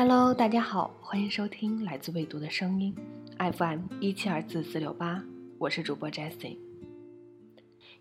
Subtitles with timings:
[0.00, 2.94] Hello，大家好，欢迎收听来自未读的声音
[3.36, 5.20] ，FM 一七二四四六八，
[5.58, 6.56] 我是主播 Jessie，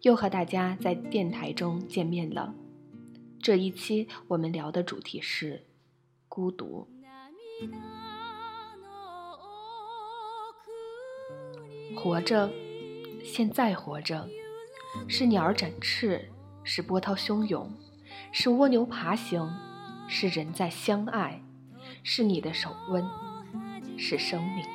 [0.03, 2.53] 又和大家在电台中见面了。
[3.41, 5.65] 这一期我们聊的主题是
[6.29, 6.87] 孤独。
[11.95, 12.51] 活着，
[13.23, 14.29] 现在活着，
[15.07, 16.29] 是鸟儿展翅，
[16.63, 17.73] 是波涛汹涌，
[18.31, 19.51] 是蜗牛爬行，
[20.07, 21.41] 是人在相爱，
[22.09, 23.05] 是你的手温，
[23.97, 24.65] 是生命。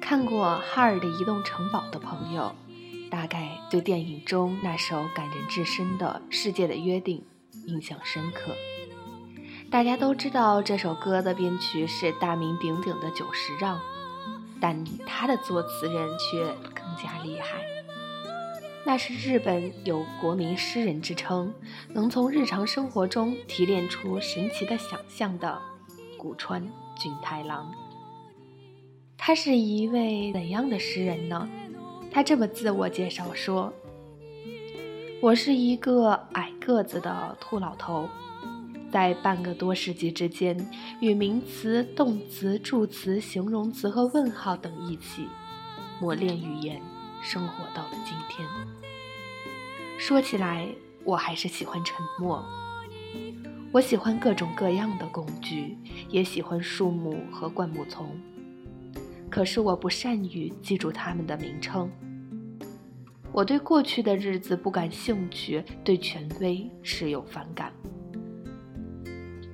[0.00, 2.52] 看过《哈尔的移动城堡》的朋友。
[3.08, 7.24] 大概对电影中那首感人至深的《世界的约定》
[7.66, 8.52] 印象深刻。
[9.70, 13.80] 大家都知道这首歌的编曲是大名鼎鼎的久石让，
[14.60, 17.64] 但他的作词人却更加厉害。
[18.84, 21.52] 那是日本有国民诗人之称，
[21.88, 25.58] 能从日常生活中提炼出神奇的想象的
[26.16, 26.62] 古川
[26.96, 27.72] 俊太郎。
[29.18, 31.48] 他是一位怎样的诗人呢？
[32.12, 33.72] 他这么自我介绍说
[35.20, 38.08] ：“我是一个矮个子的秃老头，
[38.96, 40.56] 在半个多世纪之间，
[41.02, 45.28] 与名词、动词、助词、形容词和问号等一起
[46.00, 46.80] 磨练语言，
[47.22, 48.48] 生活到了今天。
[49.98, 50.66] 说起来，
[51.04, 52.42] 我还是喜欢沉默。
[53.70, 55.76] 我喜欢各种各样的工具，
[56.08, 58.18] 也喜欢树木和灌木丛。
[59.28, 61.90] 可是我不善于记住它们的名称。”
[63.30, 67.70] 我对过去的日子不感兴趣，对权威持有反感。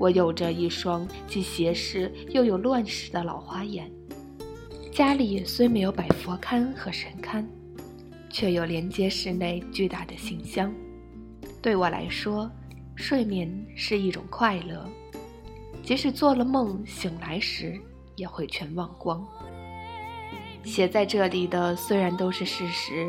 [0.02, 3.88] 我有着一双既斜视又有乱视的老花眼，
[4.90, 7.46] 家里虽没有摆佛龛和神龛，
[8.28, 10.74] 却有连接室内巨大的信箱。
[11.62, 12.50] 对我来说，
[12.96, 14.84] 睡眠是一种快乐，
[15.84, 17.80] 即使做了梦，醒来时
[18.16, 19.24] 也会全忘光。
[20.64, 23.08] 写在这里的虽然都是事实。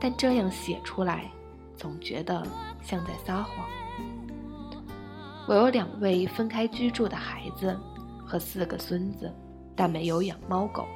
[0.00, 1.30] 但这样写出来，
[1.76, 2.42] 总觉得
[2.82, 3.68] 像在撒谎。
[5.46, 7.76] 我有两位分开居住的孩子
[8.24, 9.32] 和四个孙子，
[9.74, 10.86] 但没有养猫狗。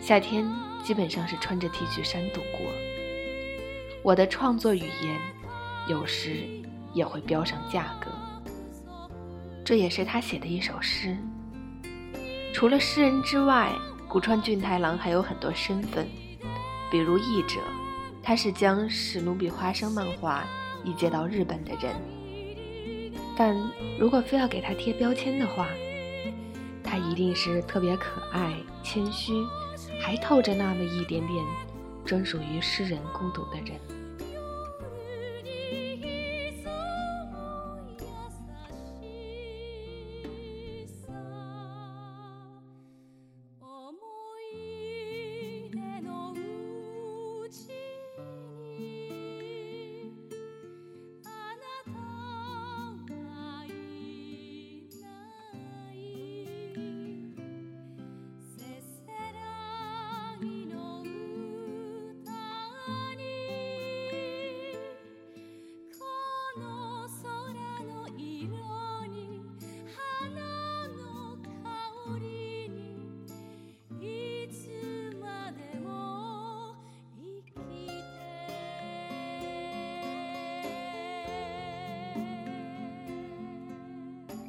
[0.00, 0.46] 夏天
[0.84, 2.60] 基本上是穿着 T 恤衫度过。
[4.02, 5.18] 我的创作语言
[5.88, 6.46] 有时
[6.92, 8.10] 也会标上价格。
[9.64, 11.16] 这也是他写的一首诗。
[12.54, 13.72] 除了诗人之外，
[14.08, 16.06] 古川俊太郎还有很多身份。
[16.90, 17.60] 比如译者，
[18.22, 20.44] 他是将史努比花生漫画
[20.84, 21.94] 译介到日本的人。
[23.38, 23.56] 但
[23.96, 25.68] 如果非要给他贴标签的话，
[26.82, 29.32] 他一定是特别可爱、谦虚，
[30.00, 31.44] 还透着那么一点点
[32.04, 33.97] 专属于诗人孤独的人。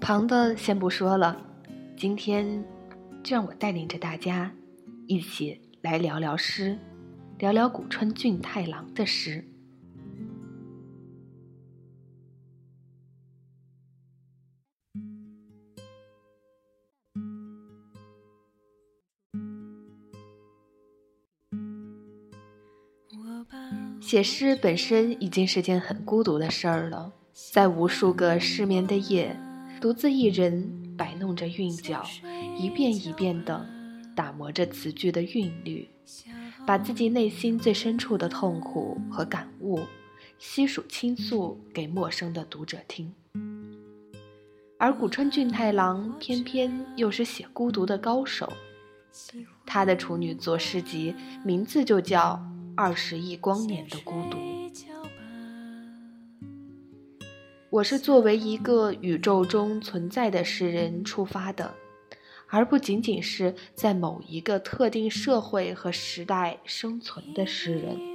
[0.10, 1.40] 旁的先不说了，
[1.96, 2.66] 今天
[3.24, 4.52] 就让我带领着大家
[5.06, 6.76] 一起来聊聊诗，
[7.38, 9.46] 聊聊古川俊太郎的诗。
[24.02, 27.14] 写诗本身已经是件很孤独的事儿了，
[27.54, 29.40] 在无数个失眠的夜。
[29.80, 32.06] 独自一人摆弄着韵脚，
[32.58, 33.66] 一遍一遍地
[34.14, 35.88] 打磨着词句的韵律，
[36.66, 39.80] 把自己内心最深处的痛苦和感悟
[40.38, 43.14] 悉数倾诉给陌生的读者听。
[44.78, 48.52] 而古川俊太郎偏偏又是写孤独的高手，
[49.66, 51.16] 他的处女作诗集
[51.46, 52.34] 名字就叫
[52.76, 54.38] 《二十亿光年的孤独》。
[57.72, 61.72] 我是作为一个宇宙中存在的诗人出发的，
[62.48, 68.09] 而不仅仅是在某一个特定社会和时代生存的诗人。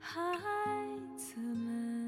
[0.00, 0.20] 孩
[1.16, 2.00] 子们。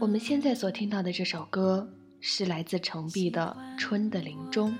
[0.00, 4.70] 我们现在所听到的这首歌是来自程璧的《春的林中》。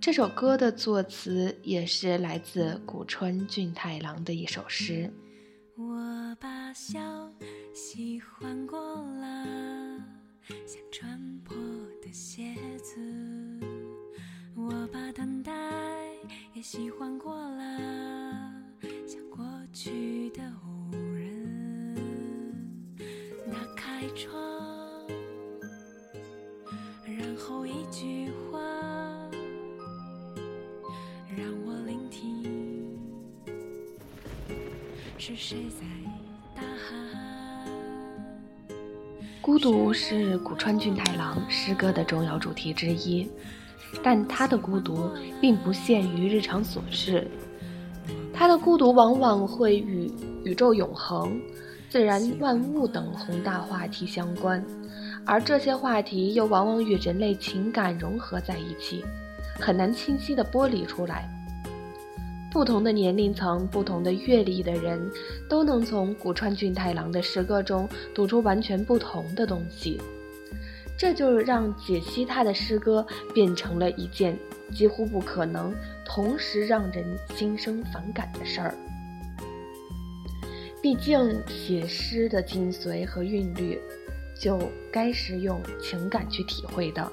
[0.00, 5.12] 这首歌的作词也是来自古川俊太郎的一首诗。
[24.20, 24.38] 窗，
[39.40, 43.26] 孤独是古川俊太郎诗歌的重要主题之一。
[44.02, 47.26] 但他的孤独并不限于日常琐事，
[48.32, 50.12] 他的孤独往往会与
[50.44, 51.40] 宇宙永恒、
[51.90, 54.64] 自然万物等宏大话题相关，
[55.26, 59.04] 而这些话题又往往与人类情感融合在一起，
[59.58, 61.28] 很难清晰地剥离出来。
[62.52, 65.10] 不同的年龄层、不同的阅历的人，
[65.48, 70.00] 都能从古川俊太郎的诗歌中读出完全不同的东西。
[70.96, 73.04] 这就让解析他的诗歌
[73.34, 74.38] 变成了一件
[74.72, 77.04] 几乎不可能同时让人
[77.34, 78.74] 心生反感的事儿。
[80.82, 83.78] 毕竟写诗的精髓和韵律，
[84.40, 84.58] 就
[84.90, 87.12] 该是用情感去体会的。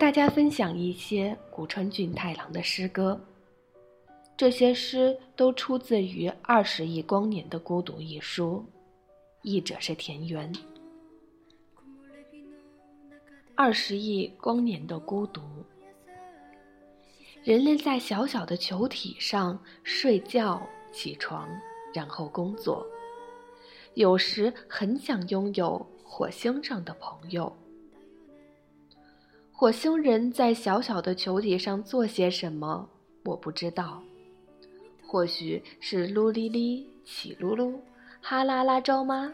[0.00, 3.20] 大家分享一些古川俊太郎的诗歌，
[4.34, 8.64] 这些诗都出自于《二十亿光年的孤独》一书，
[9.42, 10.50] 译者是田园。
[13.54, 15.42] 二十亿光年的孤独。
[17.44, 21.46] 人类在小小的球体上睡觉、起床，
[21.92, 22.86] 然后工作。
[23.92, 27.54] 有时很想拥有火星上的朋友。
[29.60, 32.88] 火星人在小小的球体上做些什么？
[33.26, 34.02] 我不知道。
[35.06, 37.78] 或许是噜哩哩、起噜噜、
[38.22, 39.30] 哈啦啦招吗？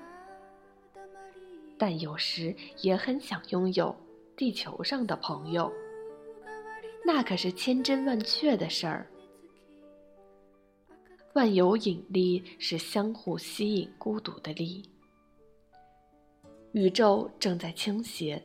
[1.78, 3.94] 但有时也很想拥有
[4.36, 5.72] 地球上的朋友。
[7.04, 9.06] 那可是千真万确的事儿。
[11.34, 14.90] 万有引力是相互吸引孤独的力。
[16.72, 18.42] 宇宙正在倾斜，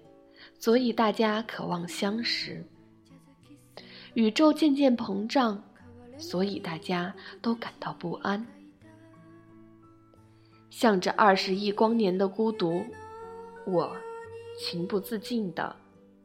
[0.61, 2.63] 所以大家渴望相识。
[4.13, 5.63] 宇宙渐渐膨胀，
[6.19, 8.45] 所以大家都感到不安。
[10.69, 12.85] 向着二十亿光年的孤独，
[13.65, 13.91] 我
[14.59, 15.75] 情不自禁地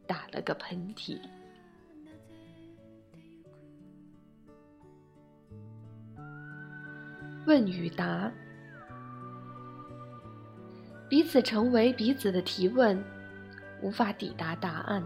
[0.07, 1.19] 打了个喷嚏。
[7.47, 8.31] 问与答，
[11.09, 13.03] 彼此成为彼此的提问，
[13.87, 15.01] 无法抵达答案。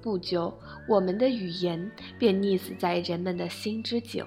[0.00, 0.58] 不久，
[0.88, 4.24] 我们的语言便溺死在人们的心之井。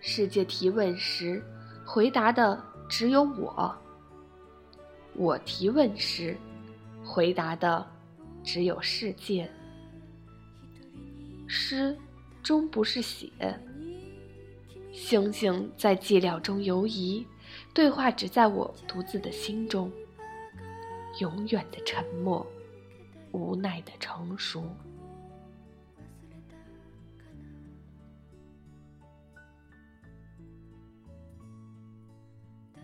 [0.00, 1.42] 世界提问时，
[1.84, 2.58] 回答的
[2.88, 3.76] 只有我；
[5.12, 6.34] 我提问时，
[7.04, 7.86] 回答的
[8.42, 9.46] 只有世界。
[11.46, 11.94] 诗
[12.42, 13.28] 终不是写。
[14.94, 17.26] 星星在寂寥中游移，
[17.74, 19.92] 对话只在我独自的心中。
[21.20, 22.46] 永远的沉默，
[23.32, 24.64] 无奈的成熟。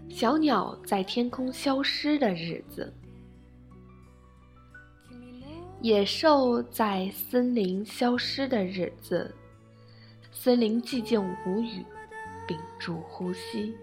[0.08, 2.92] 小鸟在天空消失的日子，
[5.80, 9.34] 野兽在森林消失的日子，
[10.32, 11.84] 森林寂静无语。
[12.46, 13.76] 屏住呼吸，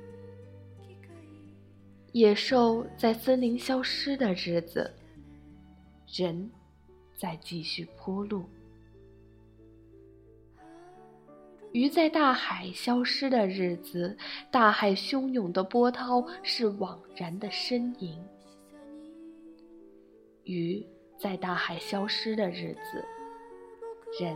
[2.17, 4.91] 野兽在森林消失的日子，
[6.07, 6.49] 人
[7.15, 8.41] 在继续铺路；
[11.73, 14.17] 鱼在大海消失的日子，
[14.49, 18.19] 大海汹涌的波涛是枉然的呻吟。
[20.43, 20.83] 鱼
[21.19, 23.05] 在大海消失的日子，
[24.19, 24.35] 人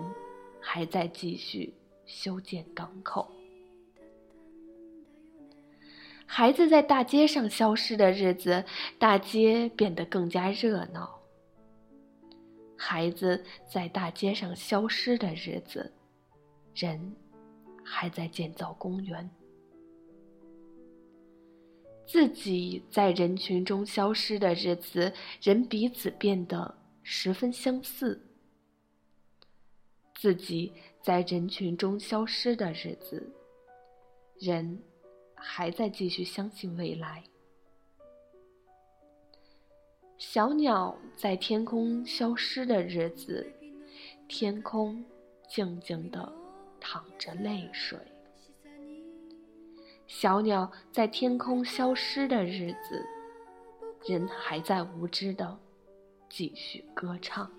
[0.59, 1.73] 还在继续
[2.05, 3.27] 修建港口。
[6.33, 8.63] 孩子在大街上消失的日子，
[8.97, 11.19] 大街变得更加热闹。
[12.77, 15.91] 孩子在大街上消失的日子，
[16.73, 17.13] 人
[17.83, 19.29] 还在建造公园。
[22.07, 25.11] 自己在人群中消失的日子，
[25.41, 26.73] 人彼此变得
[27.03, 28.25] 十分相似。
[30.15, 30.71] 自己
[31.01, 33.29] 在人群中消失的日子，
[34.39, 34.81] 人。
[35.43, 37.23] 还在继续相信未来。
[40.17, 43.51] 小鸟在天空消失的日子，
[44.27, 45.03] 天空
[45.49, 46.31] 静静的
[46.79, 47.97] 淌着泪水。
[50.07, 53.03] 小鸟在天空消失的日子，
[54.07, 55.57] 人还在无知的
[56.29, 57.51] 继续歌唱。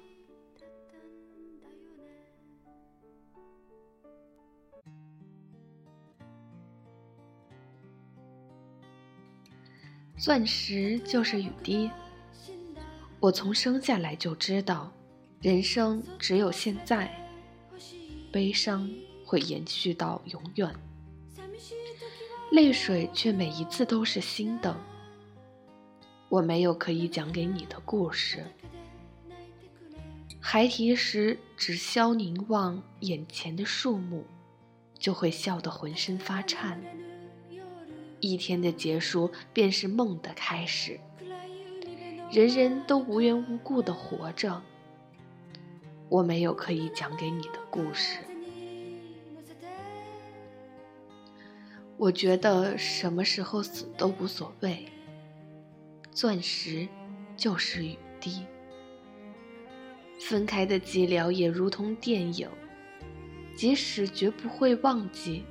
[10.19, 11.91] 钻石就是雨滴。
[13.19, 14.93] 我从生下来就知道，
[15.41, 17.11] 人生只有现在，
[18.31, 18.89] 悲伤
[19.25, 20.73] 会延续到永远，
[22.51, 24.77] 泪水却每一次都是新的。
[26.29, 28.45] 我没有可以讲给你的故事。
[30.41, 34.25] 孩提时只消凝望眼前的树木，
[34.99, 36.83] 就会笑得浑身发颤。
[38.23, 40.99] 一天的结束便是梦的开始。
[42.31, 44.63] 人人都无缘无故的活着。
[46.09, 48.21] 我没有可以讲给你的故事。
[51.99, 54.87] 我觉得什么时候死都无所谓。
[56.13, 56.87] 钻石
[57.37, 58.45] 就是雨滴。
[60.21, 62.49] 分开的寂寥也如同电影，
[63.57, 65.43] 即使绝不会忘记，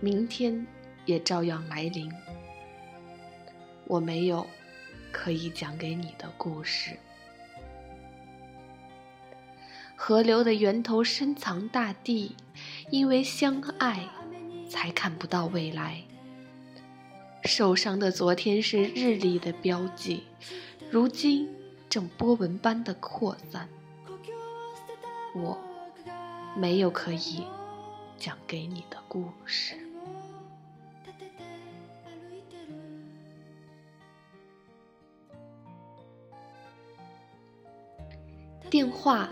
[0.00, 0.64] 明天。
[1.04, 2.12] 也照样来临。
[3.86, 4.46] 我没有
[5.10, 6.96] 可以讲给你的故事。
[9.94, 12.34] 河流的源头深藏大地，
[12.90, 14.08] 因为相爱，
[14.68, 16.02] 才看不到未来。
[17.44, 20.24] 受伤的昨天是日历的标记，
[20.90, 21.48] 如今
[21.88, 23.68] 正波纹般的扩散。
[25.34, 25.58] 我
[26.56, 27.44] 没有可以
[28.18, 29.91] 讲给你的故事。
[38.72, 39.28] 电话，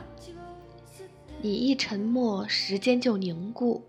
[1.41, 3.83] 你一沉默，时间就凝固。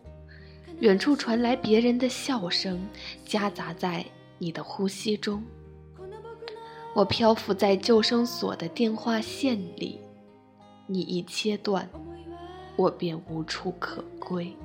[0.79, 2.79] 远处传来别人的笑声，
[3.25, 4.05] 夹杂在
[4.37, 5.43] 你的呼吸中。
[6.95, 9.99] 我漂浮在救生所的电话线里，
[10.87, 11.85] 你一切断，
[12.77, 14.55] 我便无处可归。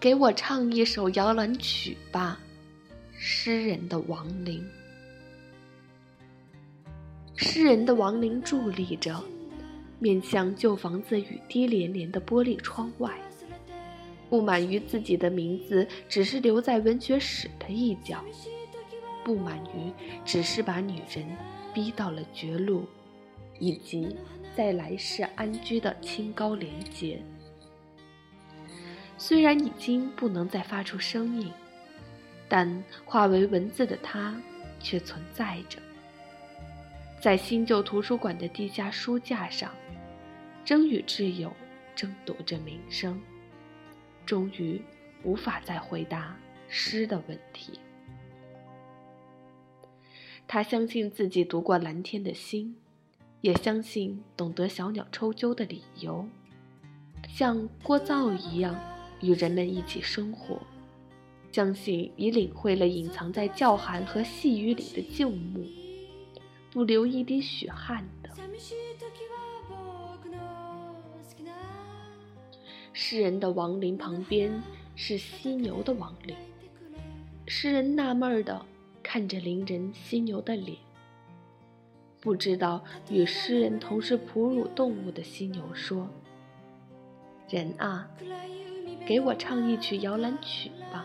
[0.00, 2.40] 给我唱一首摇篮曲吧。
[3.20, 4.64] 诗人的亡灵，
[7.34, 9.20] 诗人的亡灵伫立着，
[9.98, 13.18] 面向旧房子雨滴连连的玻璃窗外，
[14.30, 18.24] 不满于自己的名字只是留在文学史的一角，
[19.24, 19.92] 不满于
[20.24, 21.26] 只是把女人
[21.74, 22.86] 逼到了绝路，
[23.58, 24.14] 以及
[24.56, 27.20] 在来世安居的清高廉洁。
[29.16, 31.50] 虽然已经不能再发出声音。
[32.48, 34.34] 但化为文字的它，
[34.80, 35.78] 却存在着，
[37.20, 39.70] 在新旧图书馆的地下书架上，
[40.64, 41.52] 争与挚友
[41.94, 43.20] 争夺着名声，
[44.24, 44.80] 终于
[45.22, 46.36] 无法再回答
[46.68, 47.78] 诗的问题。
[50.46, 52.74] 他相信自己读过蓝天的心，
[53.42, 56.26] 也相信懂得小鸟抽鸠的理由，
[57.28, 58.74] 像聒噪一样
[59.20, 60.58] 与人们一起生活。
[61.58, 65.66] 相信已领会了隐藏在叫喊和细雨里的静穆，
[66.70, 68.30] 不留一滴血汗的。
[72.92, 74.62] 诗人的亡灵旁边
[74.94, 76.36] 是犀牛的亡灵，
[77.48, 78.64] 诗人纳闷的
[79.02, 80.78] 看着邻人犀牛的脸，
[82.20, 86.08] 不知道与诗人同是哺乳动物的犀牛说
[87.50, 88.08] ：“人啊。”
[89.04, 91.04] 给我唱一曲摇篮曲吧，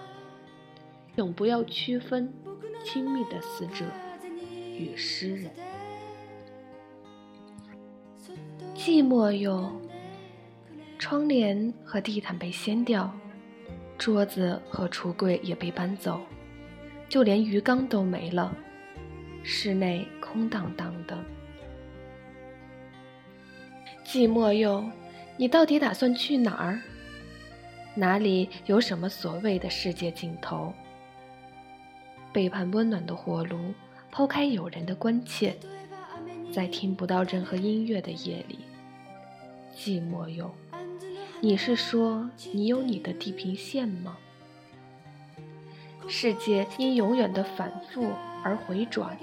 [1.15, 2.33] 永不要区分
[2.83, 3.85] 亲密的死者
[4.77, 5.51] 与诗人。
[8.75, 9.71] 寂寞哟，
[10.97, 13.13] 窗帘和地毯被掀掉，
[13.97, 16.19] 桌子和橱柜也被搬走，
[17.07, 18.55] 就连鱼缸都没了，
[19.43, 21.17] 室内空荡荡的。
[24.03, 24.83] 寂寞哟，
[25.37, 26.81] 你到底打算去哪儿？
[27.95, 30.73] 哪里有什么所谓的世界尽头？
[32.33, 33.73] 背叛温暖的火炉，
[34.11, 35.55] 抛开友人的关切，
[36.51, 38.59] 在听不到任何音乐的夜里，
[39.77, 40.51] 寂寞哟。
[41.39, 44.17] 你是说你有你的地平线吗？
[46.07, 48.11] 世界因永远的反复
[48.43, 49.15] 而回转，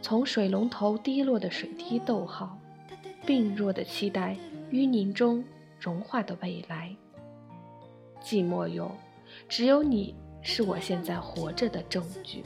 [0.00, 2.56] 从水龙头滴落的水滴逗号，
[3.26, 4.36] 病弱的期待
[4.70, 5.44] 淤泥中
[5.80, 6.94] 融化的未来。
[8.22, 8.92] 寂寞哟，
[9.48, 12.44] 只有你是我现在活着的证据，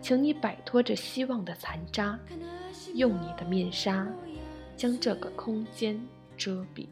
[0.00, 2.18] 请你摆脱这希望的残渣，
[2.94, 4.06] 用你的面纱
[4.76, 6.00] 将这个空间
[6.36, 6.86] 遮蔽。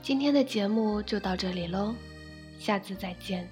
[0.00, 1.94] 今天的节目就到这里喽。
[2.58, 3.46] 下次再见。